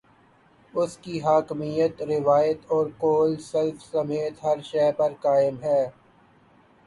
اس 0.73 0.97
کی 0.97 1.19
حاکمیت، 1.21 2.01
روایت 2.03 2.59
اور 2.67 2.85
قول 2.97 3.37
سلف 3.41 3.81
سمیت 3.83 4.43
ہر 4.43 4.61
شے 4.63 4.91
پر 4.97 5.11
قائم 5.21 5.55
ہے۔ 5.63 5.81